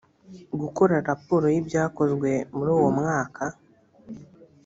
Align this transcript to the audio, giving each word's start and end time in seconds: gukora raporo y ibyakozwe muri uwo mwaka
gukora 0.61 0.95
raporo 1.09 1.45
y 1.53 1.57
ibyakozwe 1.61 2.29
muri 2.55 2.69
uwo 2.77 2.89
mwaka 2.99 3.43